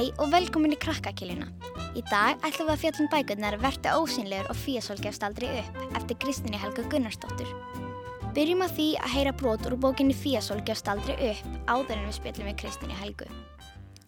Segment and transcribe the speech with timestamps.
[0.00, 1.44] Hæ og velkomin í krakkakilina.
[1.92, 6.16] Í dag ætlum við að fjallum bækurnar Vertu ósynlegur og Fíasól gefst aldrei upp eftir
[6.22, 7.50] Kristíni Helga Gunnarsdóttur.
[8.32, 12.16] Byrjum á því að heyra brot úr bókinni Fíasól gefst aldrei upp áður en við
[12.16, 13.28] spilum við Kristíni Helgu.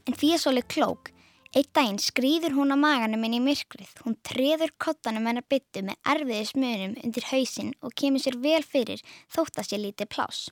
[0.09, 1.13] En Fíasól er klók.
[1.53, 3.93] Eitt daginn skrýður hún á maganum inn í myrkrið.
[4.07, 9.04] Hún treður kottanum hennar byttu með erfiði smunum undir hausinn og kemur sér vel fyrir
[9.29, 10.46] þótt að sér lítið plás.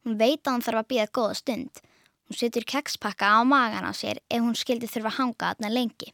[0.00, 1.88] Hún veit að hún þarf að býða góða stund.
[2.32, 6.06] Hún setur kekspakka á magan á sér ef hún skildi þurfa að hanga aðna lengi.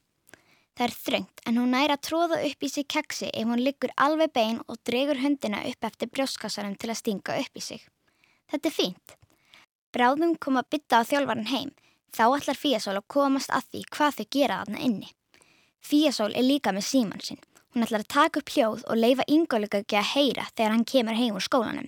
[0.74, 4.32] Það er þröngt en hún næra tróða upp í sig keksi ef hún liggur alveg
[4.34, 7.84] bein og dregur höndina upp eftir brjóskassarum til að stinga upp í sig.
[8.50, 9.14] Þetta er fínt.
[9.94, 11.70] Bráðum kom að bytta á þjálfaran heim.
[12.10, 15.12] Þá ætlar Fíasól að komast að því hvað þau gera aðna inni.
[15.78, 17.38] Fíasól er líka með síman sinn.
[17.70, 21.20] Hún ætlar að taka upp hljóð og leifa yngolöku ekki að heyra þegar hann kemur
[21.20, 21.86] heim úr skólanum.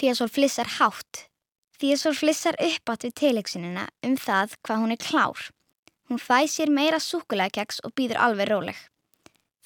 [0.00, 1.26] Fíasól flissar hátt.
[1.82, 5.40] Fíasól flissar upp átt við tilíksinina um það hvað hún er klár.
[6.06, 8.76] Hún fæ sér meira súkulegakeks og býður alveg róleg.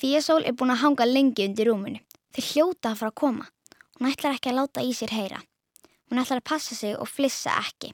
[0.00, 2.00] Fíasól er búin að hanga lengi undir rúmunu.
[2.32, 3.44] Þau hljóta að fara að koma.
[3.98, 5.42] Hún ætlar ekki að láta í sér heyra.
[6.08, 7.92] Hún ætlar að passa sig og flissa ekki.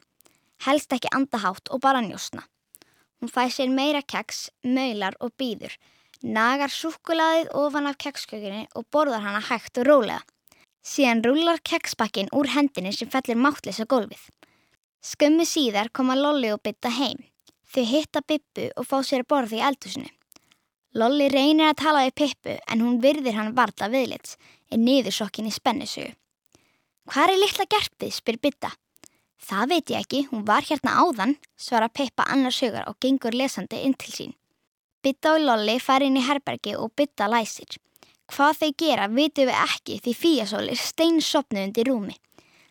[0.69, 2.47] Helst ekki andahátt og bara njósna.
[3.19, 5.75] Hún fæ sér meira keks, maular og býður.
[6.23, 10.23] Nagar súkulaðið ofan af kekskökunni og borðar hana hægt og rólega.
[10.83, 14.23] Síðan rúlar kekspakkin úr hendinni sem fellir máttlis á gólfið.
[15.03, 17.23] Skömmu síðar koma Lolli og bytta heim.
[17.71, 20.11] Þau hitta Bippu og fá sér að borða í eldhúsinu.
[20.99, 24.35] Lolli reynir að tala við Pippu en hún virðir hann varla viðlits
[24.75, 26.11] en niður sokkin í spennisugu.
[27.09, 28.73] Hvað er litla gerpið, spyr Bitta.
[29.43, 33.81] Það veit ég ekki, hún var hérna áðan, svara Pippa annars hugar og gengur lesandi
[33.87, 34.37] inn til sín.
[35.03, 37.79] Bitta og Lolli fari inn í herbergi og Bitta læsir.
[38.33, 42.15] Hvað þeir gera vitum við ekki því Fíasól er steinsopnu undir rúmi.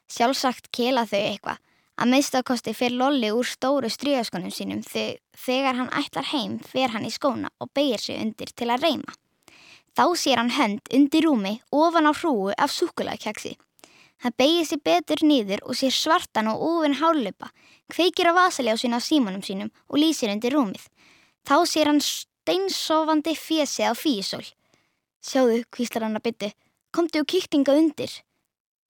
[0.09, 1.59] Sjálfsagt kela þau eitthvað.
[2.01, 7.11] Að meðstakosti fer Lolli úr stóru stríðaskonum sínum þegar hann ætlar heim fer hann í
[7.13, 9.13] skóna og beigir sig undir til að reyma.
[9.93, 13.53] Þá sér hann hönd undir rúmi ofan á hrúu af súkulagkeksi.
[14.25, 17.51] Hann beigir sig betur nýður og sér svartan og ofin hállupa,
[17.93, 20.89] kveikir á vasaljásin á símanum sínum og lýsir undir rúmið.
[21.45, 24.49] Þá sér hann steinsofandi fjesið á Fíasól.
[25.21, 26.51] Sjáðu, kvíslar hann að byttu,
[26.89, 28.13] komdu og kýktinga undir.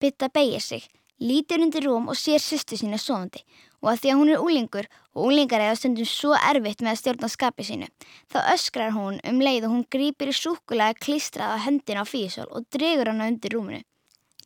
[0.00, 0.86] Bytta beigir sig,
[1.20, 3.44] lítur undir rúm og sér sýstu sína sofandi
[3.82, 7.00] og að því að hún er úlingur og úlingar eða stundum svo erfitt með að
[7.00, 7.88] stjórna skapi sínu,
[8.30, 12.46] þá öskrar hún um leið og hún grýpir í súkulega klistrað á hendin á Fíasól
[12.48, 13.82] og dregur hann undir rúmunu.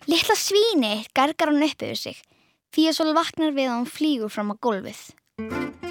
[0.09, 2.23] Littla svíni, gargar hann upp yfir sig.
[2.73, 5.86] Fíasól vaknar við að hún flýgur fram á gólfið.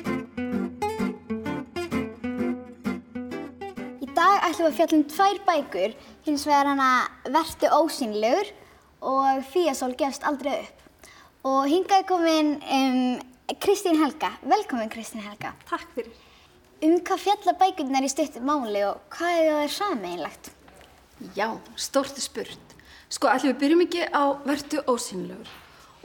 [4.73, 5.93] Fjalla um tvær bækur,
[6.25, 6.89] hins vegar hana
[7.29, 8.51] Vertu ósynlegur
[9.05, 10.83] og Fíasól gefst aldrei upp.
[11.45, 13.19] Og hingaði komin um,
[13.61, 14.31] Kristín Helga.
[14.41, 15.53] Velkomin Kristín Helga.
[15.69, 16.13] Takk fyrir.
[16.83, 20.49] Um hvað fjalla bækurnar í stuttum máli og hvað er það sami einlegt?
[21.37, 21.47] Já,
[21.79, 22.73] stórti spurt.
[23.09, 25.51] Sko, ætlum við byrjum ekki á Vertu ósynlegur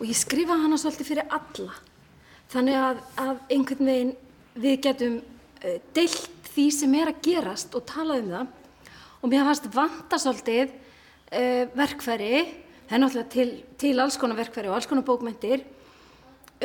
[0.00, 1.75] og ég skrifa hana svolítið fyrir alla.
[2.53, 4.12] Þannig að, að einhvern veginn
[4.60, 8.48] við getum uh, deilt því sem er að gerast og tala um það.
[9.21, 12.43] Og mér fannst vanta svolítið uh, verkfæri,
[12.88, 15.65] það er náttúrulega til, til alls konar verkfæri og alls konar bókmyndir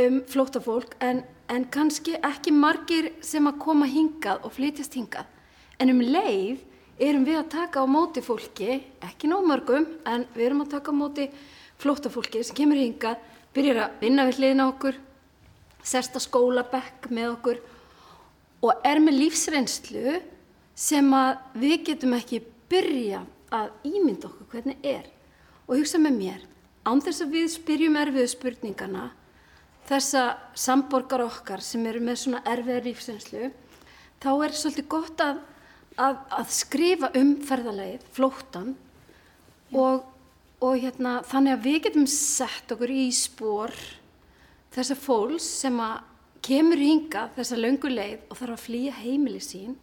[0.01, 5.29] um flótafólk en, en kannski ekki margir sem að koma hingað og flytjast hingað.
[5.79, 6.63] En um leið
[6.99, 10.91] erum við að taka á móti fólki, ekki nóg mörgum en við erum að taka
[10.91, 11.29] á móti
[11.79, 13.21] flótafólki sem kemur hingað,
[13.55, 14.99] byrjar að vinna við hliðina okkur,
[15.85, 17.63] sérsta skólabekk með okkur
[18.65, 20.19] og er með lífsreynslu
[20.75, 23.21] sem að við getum ekki byrja
[23.53, 25.05] að ímynda okkur hvernig er.
[25.69, 26.41] Og hugsa með mér
[26.85, 29.05] án þess að við spyrjum erfiðu spurningana
[29.89, 30.23] þessa
[30.57, 33.51] samborgar okkar sem eru með svona erfiða lífsreynslu
[34.21, 35.41] þá er svolítið gott að,
[35.97, 38.73] að, að skrifa um ferðalegið, flóttan
[39.73, 40.05] og,
[40.61, 43.73] og hérna, þannig að við getum sett okkur í spór
[44.75, 46.01] þessa fólks sem að
[46.45, 49.73] kemur hinga þessa löngu leið og þarf að flýja heimili sín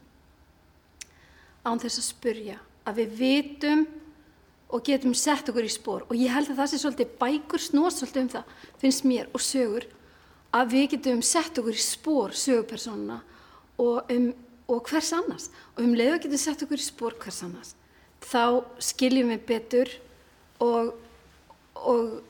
[1.62, 3.84] án þess að spurja að við vitum
[4.72, 8.00] og getum sett okkur í spór og ég held að það sé svolítið bækur snóst
[8.00, 9.88] svolítið um það finnst mér og sögur
[10.52, 13.20] að við getum sett okkur í spór sögupersonuna
[13.80, 14.32] og, um,
[14.68, 15.48] og hvers annars.
[15.76, 17.74] Og um leið og getum sett okkur í spór hvers annars
[18.22, 19.92] þá skiljum við betur
[20.62, 20.92] og,
[21.74, 22.20] og,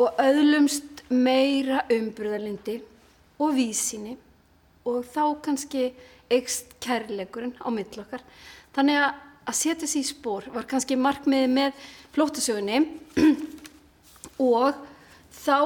[0.00, 2.80] og öðlumst meira umbröðalindi
[3.40, 4.16] og vísinni
[4.84, 5.86] og þá kannski
[6.32, 8.22] eikst kærleikurinn á millokkar.
[8.74, 12.82] Þannig að, að setja sér í spór var kannski markmiði með flóttasögunni
[14.52, 14.76] og
[15.44, 15.58] þá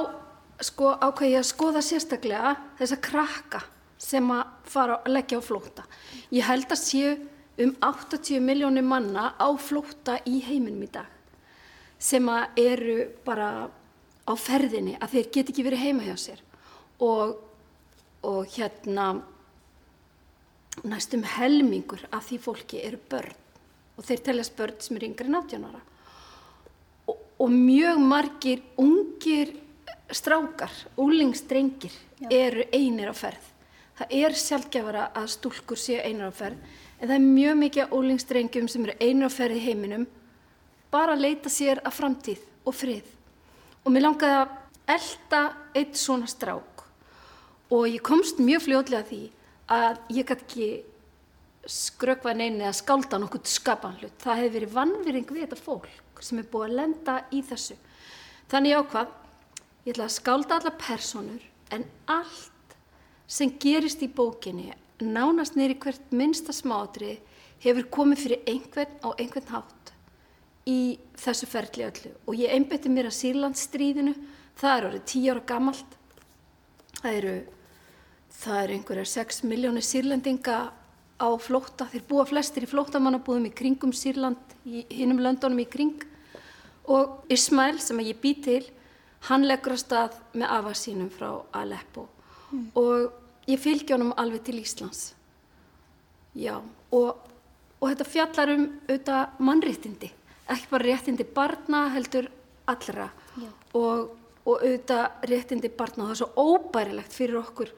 [0.63, 3.61] sko ákvæði ég að skoða sérstaklega þessa krakka
[3.99, 5.85] sem að fara að leggja á flóta.
[6.31, 7.13] Ég held að séu
[7.59, 11.07] um 80 miljónir manna á flóta í heiminum í dag
[11.99, 13.67] sem að eru bara
[14.23, 16.43] á ferðinni að þeir get ekki verið heima hjá sér
[17.03, 17.35] og,
[18.23, 19.21] og hérna
[20.83, 23.35] næstum helmingur af því fólki eru börn
[23.97, 25.81] og þeir teljast börn sem eru yngri en 18 ára
[27.07, 29.55] og, og mjög margir ungir
[30.11, 31.93] strákar, úlingstrengir
[32.31, 33.43] eru einir á ferð.
[33.99, 36.57] Það er sjálfgefara að stúlkur séu einir á ferð
[36.99, 40.07] en það er mjög mikið úlingstrengjum sem eru einir á ferð í heiminum
[40.91, 43.05] bara að leita sér að framtíð og frið.
[43.85, 44.55] Og mér langaði að
[44.95, 45.41] elda
[45.77, 46.68] eitt svona strák
[47.69, 49.21] og ég komst mjög fljóðlega því
[49.69, 50.69] að ég gæti ekki
[51.69, 54.15] skrökva neini að skálda nokkuð skapan hlut.
[54.21, 57.75] Það hefði verið vannvering við þetta fólk sem er búið að lenda í þessu.
[58.49, 59.11] Þannig ég ákvað,
[59.85, 61.43] ég ætla að skálda alla personur
[61.75, 62.75] en allt
[63.29, 67.19] sem gerist í bókinni, nánast neyri hvert minnsta smátri,
[67.61, 69.93] hefur komið fyrir einhvern á einhvern hátt
[70.67, 72.11] í þessu ferli öllu.
[72.25, 74.15] Og ég einbeti mér að Sýrlandsstríðinu,
[74.59, 75.95] það er orðið tíu ára gammalt.
[76.99, 77.35] Það eru,
[78.39, 80.59] það eru einhverjar 6 miljónir sýrlendinga
[81.19, 86.05] á flótta, þeir búa flestir í flóttamannabúðum í kringum Sýrland, í hinnum löndunum í kring.
[86.89, 88.63] Og Ismail sem ég bý til,
[89.27, 92.07] hann leggur að stað með afa sínum frá Aleppo.
[92.49, 92.71] Mm.
[92.73, 93.11] og
[93.45, 95.11] ég fylgja honum alveg til Íslands.
[96.33, 96.55] Já,
[96.91, 97.09] og,
[97.77, 100.09] og þetta fjallar um auðvitað mannréttindi,
[100.49, 102.29] ekki bara réttindi barna heldur
[102.69, 103.09] allra.
[103.77, 104.15] Og,
[104.45, 106.07] og auðvitað réttindi barna.
[106.07, 107.73] Og það er svo óbærilegt fyrir okkur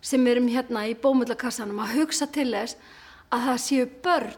[0.00, 2.76] sem erum hérna í bómullakassanum að hugsa til þess
[3.30, 4.36] að það séu börn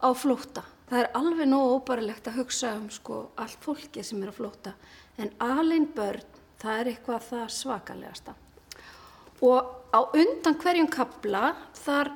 [0.00, 0.64] á flóta.
[0.90, 4.74] Það er alveg nógu óbærilegt að hugsa um sko allt fólki sem er á flóta
[5.20, 6.24] en alveg börn,
[6.58, 8.34] það er eitthvað það svakalegasta.
[9.40, 9.60] Og
[9.92, 12.12] á undan hverjum kabla þar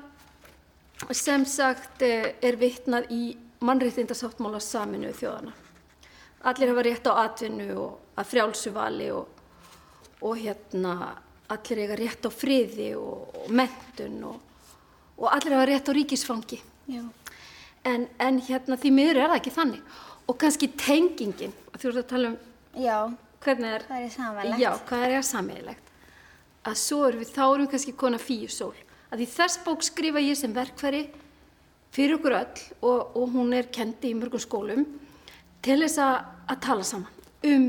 [1.12, 3.22] sem sagt er vittnað í
[3.64, 5.52] mannréttindasáttmála saminu þjóðana.
[6.44, 9.28] Allir hafa rétt á atvinnu og að frjálsuvali og,
[10.20, 11.14] og hérna
[11.52, 14.40] allir eiga rétt á friði og, og mentun og,
[15.20, 16.60] og allir eiga rétt á ríkisfangi.
[17.84, 19.94] En, en hérna því miður er það ekki þannig.
[20.24, 22.38] Og kannski tengingin þú ert að tala um
[22.80, 22.98] já,
[23.44, 25.92] hvernig er, er já, hvað er samveilegt
[26.64, 28.74] að svo erum við, þá erum við kannski kona fíu sól
[29.10, 31.02] að því þess bók skrifa ég sem verkfæri
[31.94, 34.86] fyrir okkur öll og, og hún er kendi í mörgum skólum
[35.64, 36.14] til þess að,
[36.50, 37.68] að tala saman um,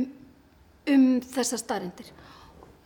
[0.95, 2.13] um þessar staðrindir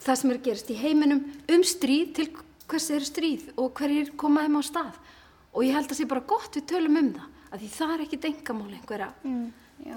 [0.03, 1.23] það sem er að gerast í heiminum
[1.55, 2.27] um stríð til
[2.69, 4.95] hvers er stríð og hverjir komaðum á stað.
[5.53, 7.93] Og ég held að það sé bara gott við tölum um það að því það
[7.93, 9.45] er ekkit engamál einhverja, mm,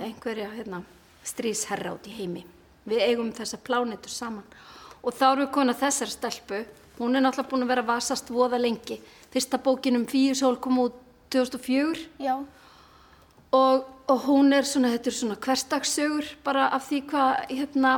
[0.00, 0.82] einhverja hérna,
[1.28, 2.44] stríðsherra át í heimi.
[2.88, 4.46] Við eigum þessa plánetur saman.
[5.02, 6.62] Og þá eru við konað þessar stelpu.
[6.98, 8.98] Hún er náttúrulega búin að vera vasast voða lengi.
[9.32, 10.96] Fyrsta bókin um fyrir sól kom út
[11.32, 12.08] 2004
[13.52, 17.94] og, og hún er svona, þetta er svona hverstagssögur bara af því hvað hérna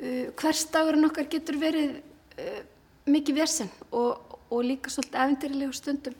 [0.00, 1.98] uh, hvers dagurinn okkar getur verið
[2.40, 2.62] uh,
[3.10, 6.16] mikið versen og, og líka svolítið efndirilegu stundum.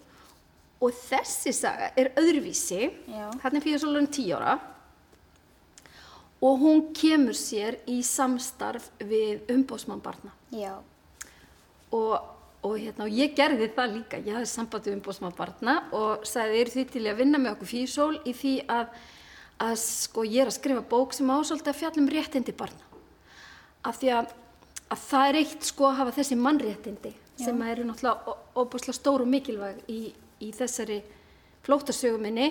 [0.84, 2.90] Og þessi saga er öðruvísi.
[3.08, 4.58] Hann er svolítið tíu ára.
[6.44, 10.34] Og hún kemur sér í samstarf við umbósmannbarna
[11.94, 12.18] og,
[12.60, 14.20] og, hérna, og ég gerði það líka.
[14.20, 17.92] Ég hafði samband við umbósmannbarna og sagði er því til að vinna með okkur fyrir
[17.94, 18.90] sól í því að,
[19.64, 22.93] að sko, ég er að skrifa bók sem ásóldi að fjallum réttindi barna
[23.84, 24.32] af því að,
[24.90, 27.44] að það er eitt sko að hafa þessi mannréttindi Já.
[27.46, 30.00] sem eru náttúrulega óbúslega stór og mikilvæg í,
[30.44, 31.00] í þessari
[31.64, 32.48] flótasöguminni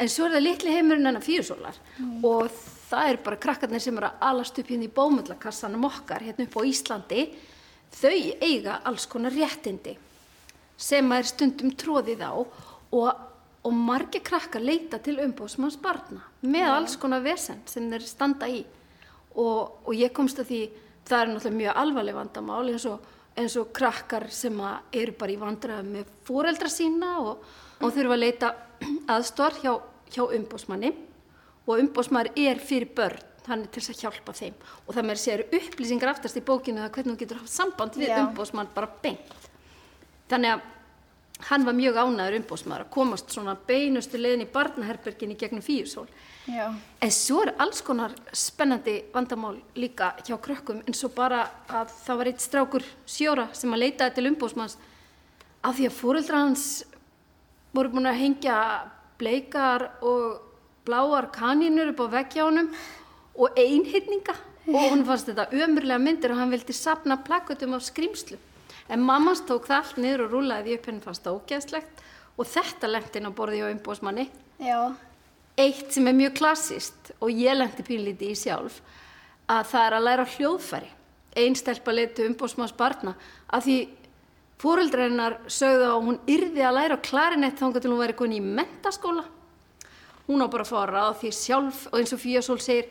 [0.00, 2.16] en svo er það litli heimurinn enna fýrsólar mm.
[2.26, 2.48] og
[2.88, 6.58] það er bara krakkarnir sem eru að alast upp hérna í bómullakassanum okkar hérna upp
[6.58, 7.26] á Íslandi
[7.94, 9.94] þau eiga alls konar réttindi
[10.76, 13.10] sem er stundum tróðið á og,
[13.62, 16.72] og margir krakkar leita til umbósmanns barna með ja.
[16.74, 18.64] alls konar vesen sem þeir standa í
[19.34, 20.60] og, og ég komst að því
[21.04, 24.60] það er náttúrulega mjög alvarleg vandamál eins og, eins og krakkar sem
[24.92, 27.44] eru bara í vandrað með fóreldra sína og,
[27.80, 28.52] og þurfa að leita
[29.14, 29.72] aðstor hjá,
[30.14, 30.94] hjá umbósmanni
[31.64, 34.54] og umbósmaður er fyrir börn hann er til að hjálpa þeim.
[34.86, 38.14] Og það með eru upplýsingar aftast í bókinu að hvernig þú getur haft samband við
[38.16, 39.34] umbósmann bara beint.
[40.30, 40.62] Þannig að
[41.40, 46.06] hann var mjög ánæður umbósmaður að komast svona beinustu leðin í barnaherberginni gegnum fíusól
[46.46, 46.70] Já.
[47.00, 52.20] en svo er alls konar spennandi vandamál líka hjá krökkum eins og bara að það
[52.20, 54.78] var eitt strákur sjóra sem að leitaði til umbósmanns
[55.64, 56.66] af því að fóreldra hans
[57.74, 58.56] voru búin að hengja
[59.18, 60.40] bleikar og
[60.86, 62.68] bláar kanínur upp á veggjáunum
[63.34, 64.34] og einhyrninga.
[64.64, 68.38] Og hún fannst þetta ömurlega myndir og hann vildi sapna plakkutum af skrimslu
[68.92, 72.02] En mammas tók það allt niður og rúlaði því upp henni fannst það ógeðslegt
[72.34, 74.26] og þetta lendi inn á borði hjá umbóðsmanni.
[74.60, 74.80] Já.
[75.56, 78.80] Eitt sem er mjög klassist og ég lendi pínlíti í sjálf
[79.50, 80.90] að það er að læra hljóðfæri.
[81.34, 83.14] Einn stelpa leiti umbóðsmanns barna
[83.48, 83.78] að því
[84.62, 89.24] fóreldreinar sögðu að hún yrði að læra klarinett til hún væri koni í mentaskóla.
[90.28, 92.88] Hún á bara að að ráða því sjálf og eins og Fíasól segir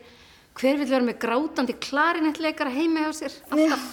[0.54, 3.88] hver vil vera með grátandi klarinettleikara heima hjá sér alltaf,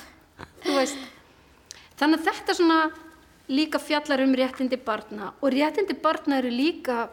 [0.61, 1.10] þú veist.
[2.01, 2.75] Þannig að þetta svona
[3.53, 5.35] líka fjallar um réttindi barna.
[5.37, 7.03] Og réttindi barna eru líka,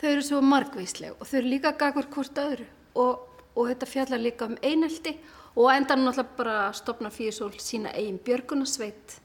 [0.00, 2.66] þau eru svo margvísleg og þau eru líka gagur hvort öðru.
[2.98, 5.14] Og, og þetta fjallar líka um einelti
[5.54, 9.18] og endan náttúrulega bara stopna Fíasól sína eigin björgunasveit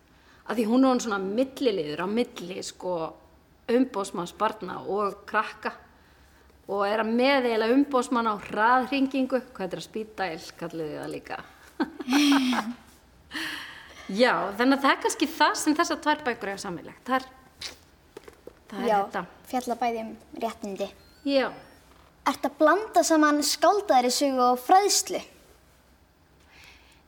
[0.48, 2.96] að því hún er svona milliliður á milli sko
[3.74, 5.74] umbósmanns barna og krakka.
[6.70, 11.46] Og er að meðeila umbósmann á hraðringingu, hvað er það spýtæl, kalliði það líka.
[14.08, 17.02] Já, þannig að það er kannski það sem þessar tvær bækur er samilegt.
[17.08, 17.26] Það er,
[18.72, 19.24] það er Já, þetta.
[19.52, 20.12] fjalla bæði um
[20.44, 20.92] réttindi.
[21.28, 21.48] Já,
[22.28, 25.22] Ert að blanda saman skáldaðri sögu og fræðslu?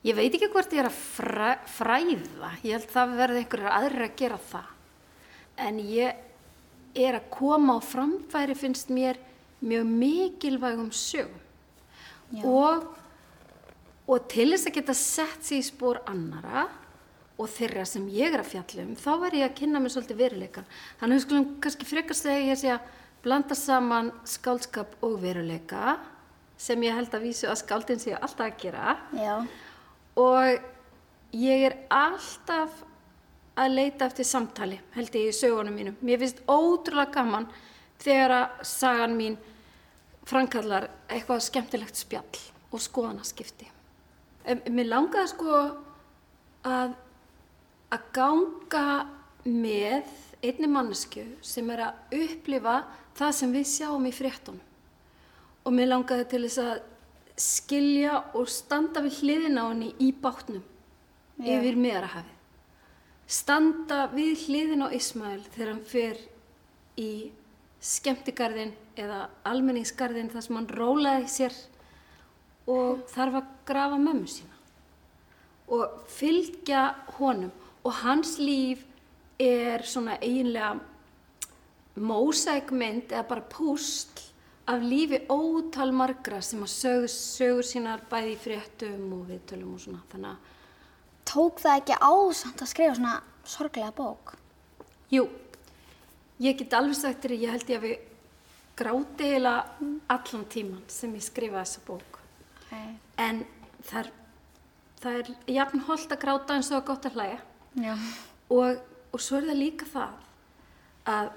[0.07, 4.05] ég veit ekki hvort ég er að fræ, fræða, ég held það verði einhverjar aðrir
[4.05, 4.69] að gera það.
[5.59, 9.19] En ég er að koma á framfæri finnst mér
[9.59, 11.41] mjög mikilvægum sögum.
[12.31, 12.45] Já.
[12.47, 12.87] Og,
[14.07, 16.69] og til þess að geta sett sér í spór annara
[17.39, 20.19] og þeirra sem ég er að fjalla um, þá verð ég að kynna mér svolítið
[20.19, 20.67] veruleikan.
[20.99, 22.89] Þannig að við skulum kannski frekar segja ég sé að
[23.23, 25.97] blanda saman skáldskap og veruleika
[26.59, 29.35] sem ég held að vísu að skáldin sé alltaf að gera Já.
[30.19, 32.83] og ég er alltaf
[33.59, 35.97] að leita eftir samtali, held ég í sögunum mínum.
[36.05, 37.49] Mér finnst ótrúlega gaman
[37.99, 39.35] þegar að sagan mín
[40.29, 43.67] framkallar eitthvað skemmtilegt spjall og skoðanaskipti.
[44.69, 45.57] Mér langaði sko
[46.65, 46.95] að,
[47.93, 48.85] að ganga
[49.45, 50.09] með
[50.45, 52.81] einni mannesku sem er að upplifa
[53.17, 54.65] það sem við sjáum í fréttunum.
[55.67, 56.75] Og mér langaði til þess að
[57.39, 60.63] skilja og standa við hliðina á henni í bátnum
[61.39, 61.55] Já.
[61.55, 62.35] yfir meðarahafið.
[63.29, 66.21] Standa við hliðin á Ismail þegar hann fer
[66.99, 67.11] í
[67.79, 71.55] skemmtigarðin eða almenningsgarðin þar sem hann rólaði sér
[72.69, 74.57] og þarf að grafa mömmu sína
[75.69, 76.83] og fylgja
[77.19, 78.85] honum og hans líf
[79.39, 80.77] er svona eiginlega
[81.99, 84.25] mósækmynd eða bara pústl
[84.69, 89.83] af lífi ótal margra sem að sögur, sögur sínar bæði í fréttum og viðtölum og
[89.83, 90.55] svona þannig að
[91.29, 94.31] Tók það ekki á samt að skrifa svona sorglega bók?
[95.13, 95.27] Jú,
[96.41, 98.07] ég get alveg sagt þér að ég held ég að við
[98.79, 102.17] gráti eiginlega allan tíman sem ég skrifa þessa bók.
[102.63, 102.95] Okay.
[103.21, 103.43] En
[103.85, 104.09] það er,
[105.03, 107.39] það er jafn holdt að gráta eins og gott að hlæja.
[107.77, 107.93] Já.
[108.49, 108.81] Og,
[109.13, 110.17] og svo er það líka það
[111.09, 111.31] að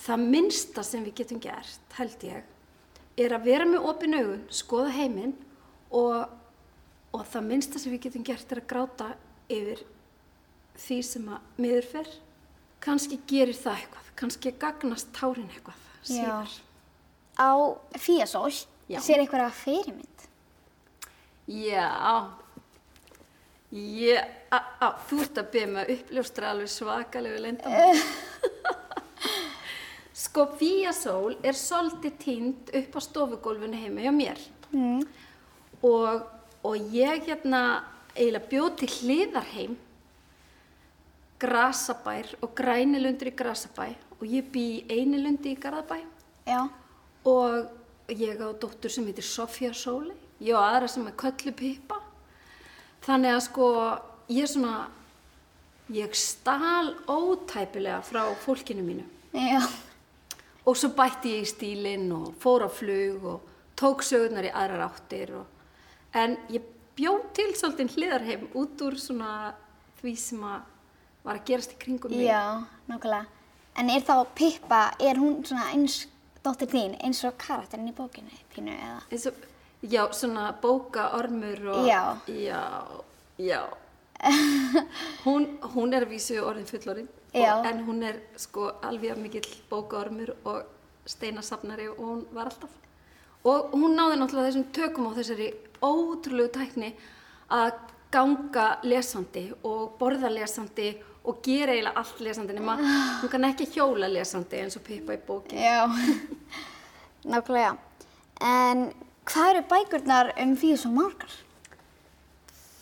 [0.00, 2.44] það minnsta sem við getum gert, held ég,
[3.20, 5.34] er að vera með opin augun, skoða heiminn
[5.90, 6.30] og,
[7.12, 9.10] og það minnsta sem við getum gert er að gráta
[9.50, 9.84] yfir
[10.80, 12.10] því sem að miður fer.
[12.80, 16.54] Kanski gerir það eitthvað, kannski gagnast tárin eitthvað síðar.
[17.36, 17.52] Á
[18.00, 18.52] Fíasól
[18.88, 19.00] Já.
[19.04, 20.24] sér einhverja fyrirmynd.
[21.50, 22.30] Já,
[23.70, 28.00] Já, á, á, þú ert að byrja með að uppljóstra alveg svakalegu lendam.
[30.24, 34.42] sko, Fíasól er svolítið tínd upp á stofugólfinu heima hjá mér.
[34.74, 35.04] Mm.
[35.86, 36.26] Og,
[36.66, 37.62] og ég hérna
[38.16, 39.78] eiginlega bjóð til hliðarheim,
[41.40, 46.02] grasabær og grænilundur í grasabæ og ég bý einilundi í garðabæ
[46.44, 46.66] Já.
[47.24, 47.70] og
[48.12, 50.12] ég á dóttur sem heitir Sofía Sóli,
[50.42, 51.99] ég á aðra sem er Köllu Pippa.
[53.04, 53.68] Þannig að sko
[54.30, 54.74] ég er svona,
[55.94, 59.62] ég stál ótæpilega frá fólkinu mínu Já.
[60.66, 63.48] og svo bætti ég í stílinn og fór á flug og
[63.80, 65.46] tók sögurnar í aðrar áttir og,
[66.12, 66.66] en ég
[66.98, 69.54] bjóð til svolítið hliðarheim út úr svona
[70.00, 70.68] því sem að
[71.24, 72.26] var að gerast í kringum mig.
[72.28, 73.26] Já, nákvæmlega.
[73.80, 76.02] En er þá Pippa, er hún svona eins,
[76.44, 79.32] dóttir þín, eins og karakterinn í bókinni, pínu, eða?
[79.82, 82.16] Já, svona bókaormur og Já.
[82.26, 82.82] já,
[83.38, 83.62] já.
[85.24, 90.62] hún, hún er vísu orðin fullorinn og, en hún er sko alveg mikill bókaormur og
[91.06, 92.70] steinasafnari og hún var alltaf
[93.44, 95.46] og hún náði náttúrulega þessum tökum á þessari
[95.80, 96.90] ótrúlegu tækni
[97.50, 97.72] að
[98.12, 100.90] ganga lesandi og borða lesandi
[101.24, 102.76] og gera eiginlega allt lesandi nema
[103.22, 105.88] hún kann ekki hjóla lesandi eins og Pippa í bókin Já,
[107.32, 107.76] nákvæmlega.
[108.40, 108.92] En
[109.30, 111.34] hvað eru bækurnar um Fíus og margar?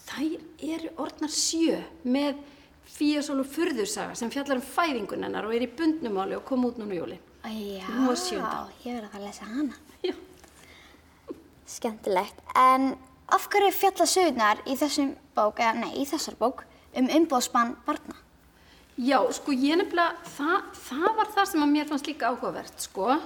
[0.08, 2.38] Þær eru orðnar sjö með
[2.88, 6.78] Fíasól og Furðursaga sem fjallar um fæðingun hennar og er í bundnumáli og kom út
[6.80, 7.24] núna í jólinn.
[7.44, 7.84] Já,
[8.84, 9.76] ég verði að lesa hana.
[10.02, 10.14] Já.
[11.68, 12.40] Skemmtilegt.
[12.56, 12.94] En
[13.28, 16.64] af hverju fjalla sögurnar í þessum bók, eða nei, í þessar bók,
[16.96, 18.16] um umbóðsmann barna?
[18.98, 20.56] Já, sko ég nefnilega, það,
[20.88, 23.18] það var það sem að mér fannst líka áhugavert, sko,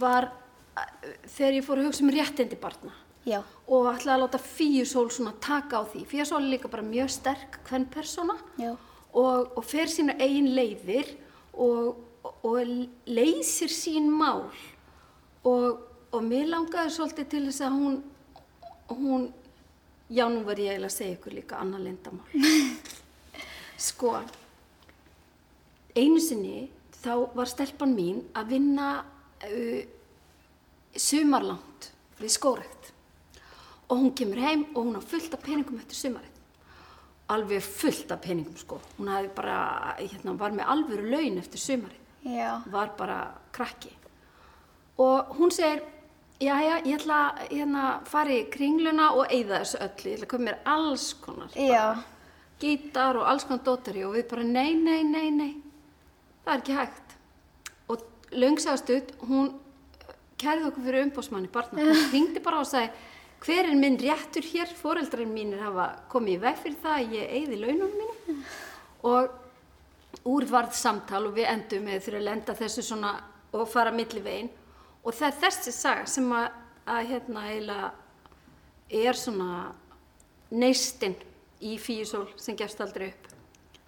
[0.00, 0.32] var
[1.26, 2.92] þegar ég fór að hugsa um réttindi barna
[3.26, 3.40] Já.
[3.66, 6.04] og ætlaði að láta Fíusól svona taka á því.
[6.06, 8.36] Fíusól er líka bara mjög sterk hvern persóna
[9.16, 11.10] og, og fer sína eigin leiðir
[11.56, 11.96] og,
[12.42, 12.60] og,
[13.08, 14.46] leysir sín mál
[15.46, 17.98] og, og mér langaði svolítið til þess að hún,
[18.92, 19.26] hún,
[20.12, 22.46] já nú var ég eiginlega að segja ykkur líka annað lindamál.
[23.88, 24.14] sko,
[25.96, 26.68] einu sinni
[27.00, 29.82] þá var stelpan mín að vinna uh,
[31.02, 32.92] sumarlangt við skórekt
[33.88, 36.32] og hún kemur heim og hún á fullt af peningum eftir sumarið.
[37.30, 38.80] Alveg fullt af peningum sko.
[38.98, 39.58] Hún hafði bara,
[39.98, 42.02] hérna, var með alvöru laun eftir sumarið.
[42.26, 42.62] Já.
[42.66, 43.92] var bara krakki.
[44.98, 45.82] Og hún segir
[46.40, 50.10] já já, ég ætla að hérna, fara í kringluna og eyða þessu öllu.
[50.10, 52.02] Ég ætla að koma mér alls konar Já.
[52.60, 55.54] gítar og alls konar dótari og við bara nei, nei, nei, nei.
[56.44, 57.16] Það er ekki hægt.
[57.88, 59.54] Og löngsagastut hún
[60.40, 61.84] kærði okkur fyrir umbósmanni barna.
[61.86, 62.92] Hún hringdi bara og sagði
[63.46, 64.70] hver er minn réttur hér?
[64.80, 68.40] Foreldrarinn mínir hafa komið í veg fyrir það að ég eyði launum mínum.
[69.06, 73.12] Og úr varð samtal og við endum með fyrir að lenda þessu svona
[73.54, 74.48] og fara milli veginn
[75.06, 76.48] og það er þessi saga sem að,
[76.90, 77.92] að hérna eiginlega
[79.06, 79.50] er svona
[80.50, 81.14] neistinn
[81.62, 83.30] í Fíusól sem gefst aldrei upp.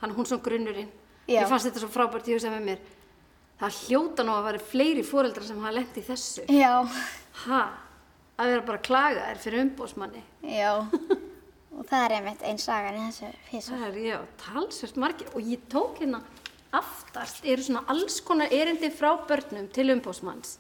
[0.03, 0.93] Hann hún svona grunnurinn.
[1.29, 1.43] Já.
[1.43, 2.85] ég fannst þetta svo frábært, ég hugsaði með mér
[3.59, 6.45] það hljóta nú að vera fleiri foreldrar sem hafa lent í þessu.
[6.53, 6.75] Já.
[7.45, 7.63] ha,
[8.39, 10.73] að vera bara klagaðir fyrir umbósmanni Já.
[11.79, 13.73] og það er einmitt einn sagan í þessu físu.
[13.73, 15.33] það er, já, talsvert margir.
[15.35, 16.23] Og ég tók hérna
[16.79, 20.59] aftast eru svona alls konar erindi frá börnum til umbósmanns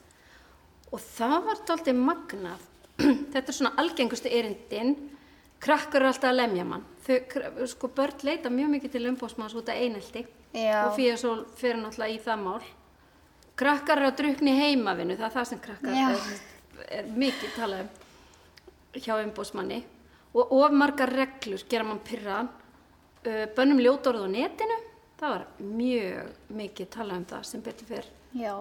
[0.88, 2.64] og það var tóltið magnað.
[3.32, 4.94] Þetta er svona algengustu erindin.
[5.60, 6.86] Krakkar eru alltaf að lemja mann.
[7.04, 7.18] Þau,
[7.68, 10.24] sko börn leita mjög mikið til umbósmanns út af einelti.
[10.56, 10.86] Já.
[10.88, 12.62] og Fíasól fyrir náttúrulega í það mál
[13.58, 16.32] krakkar eru að drukna í heimavinu það er það sem krakkar er,
[16.98, 19.82] er mikið talað um hjá umbósmanni
[20.38, 24.78] og of margar reglur gera mann pyrraðan uh, bönnum ljótorð á netinu
[25.18, 28.54] það var mjög mikið talað um það sem betur fyrr Já.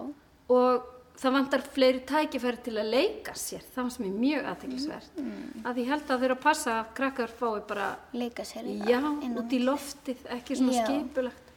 [0.50, 5.64] og það vantar fleiri tækifæri til að leika sér það sem er mjög aðteglisvert Mm.
[5.66, 9.52] að ég held að eru að passa að krakkar fái bara Leika sér já, út
[9.52, 11.47] í loftið, ekki svona skipulagt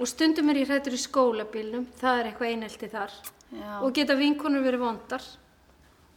[0.00, 3.12] og stundum er ég hrættur í skólabílnum það er eitthvað einelti þar.
[3.50, 3.80] Já.
[3.82, 5.24] og geta vinkonur verið vondar.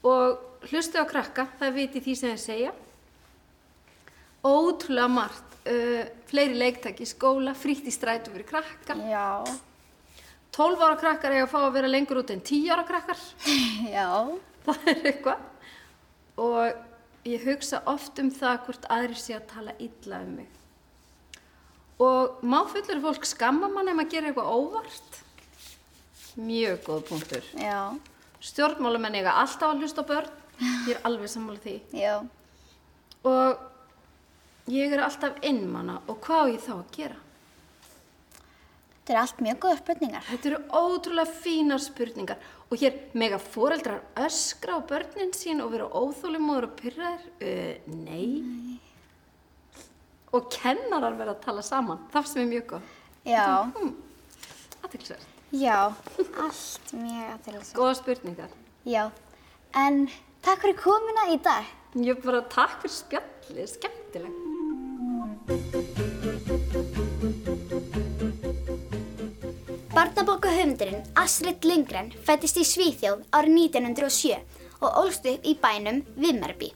[0.05, 2.73] Og hlustu á krakka það er viti því sem þeir segja.
[4.43, 8.97] Ótrúlega margt uh, fleiri leiktæki í skóla frítt í strætu fyrir krakka.
[9.09, 9.43] Já.
[10.53, 13.21] 12 ára krakkar eiga að fá að vera lengur út en 10 ára krakkar.
[13.97, 14.09] Já.
[14.67, 15.47] það er eitthvað.
[16.43, 20.62] Og ég hugsa oft um það hvort aðrir sé að tala illa um mig
[22.01, 25.19] og má fullur fólk skamma mann ef maður gerir eitthvað óvart
[26.39, 27.93] mjög góð punktur Já.
[28.41, 30.31] stjórnmálamenn eiga alltaf að hlusta á börn
[30.87, 32.15] ég er alveg sammála því Já.
[33.23, 37.19] og ég er alltaf innmanna og hvað á ég þá að gera
[39.03, 40.21] Þetta er allt mjög góða spurningar.
[40.29, 45.89] Þetta eru ótrúlega fínar spurningar og hér mega foreldrar öskra á börnin sín og vera
[45.91, 47.25] óþólumóður og pyrraðir?
[47.43, 48.72] Uh, nei.
[50.33, 51.99] Og kennarar vera að tala saman.
[52.13, 52.89] Það sem er mjög góð.
[53.29, 53.45] Já.
[53.75, 53.91] Hmm,
[54.81, 55.27] aðtilsverð.
[55.53, 55.77] Já.
[56.41, 57.75] Allt mjög aðtilsvægt.
[57.77, 58.55] Góða spurningar.
[58.89, 59.03] Já.
[59.77, 60.07] En
[60.41, 61.69] takk fyrir komuna í dag.
[62.01, 64.33] Ég bara takk fyrir spjallið, skemmtileg.
[69.93, 74.41] Barnabókahöfundurinn Astrid Lindgren fættist í Svíþjóð árið 1907
[74.81, 76.73] og ólst upp í bænum Vimmerby.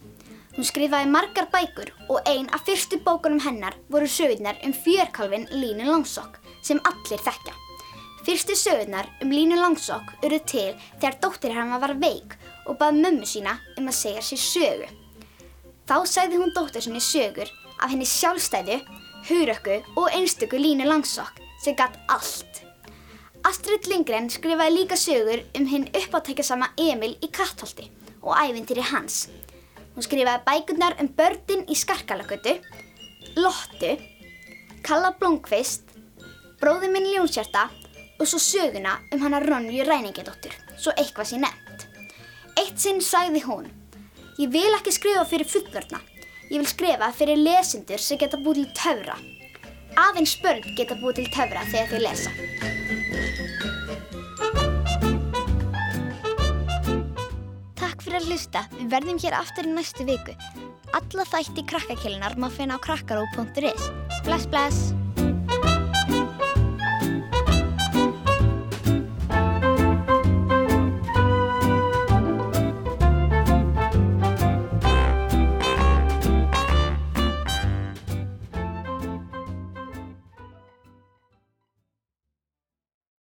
[0.58, 5.84] Hún skrifaði margar bækur og ein af fyrstu bókunum hennar voru sögurnar um fjörkálfin Línu
[5.86, 7.54] Langsokk sem allir þekkja.
[8.26, 12.34] Fyrstu sögurnar um Línu Langsokk eru til þegar dóttir hennar var veik
[12.66, 14.90] og bað mömmu sína um að segja sér sögu.
[15.86, 18.82] Þá sagði hún dóttur sinni sögur af henni sjálfstæðu,
[19.30, 22.64] hurökku og einstöku Línu Langsokk sem gatt allt.
[23.46, 27.92] Astrid Lindgren skrifaði líka sögur um hinn uppáttækjasama Emil í Kattholti
[28.26, 29.28] og ævintýri hans.
[29.98, 32.52] Hún skrifaði bækurnar um börnin í Skarkalagötu,
[33.34, 33.96] Lottu,
[34.86, 35.90] Kalla Blómkvist,
[36.62, 37.64] Bróði minn Ljónshjarta
[38.22, 41.88] og svo söguna um hana Ronju Ræningidóttur, svo eitthvað sé nefnt.
[42.62, 43.66] Eitt sinn sagði hún,
[44.38, 45.98] ég vil ekki skrifa fyrir fullorna,
[46.48, 49.18] Ég vil skrifa fyrir lesendur sem geta búið til töfra.
[50.00, 52.77] Aðeins börn geta búið til töfra þegar þau lesa.
[58.08, 58.64] Fyrir að hlusta.
[58.78, 60.36] Við verðum hér aftur í næstu viku.
[60.96, 63.90] Alla þætti krakkakilunar má finna á krakkaró.is.
[64.24, 64.97] Bless, bless!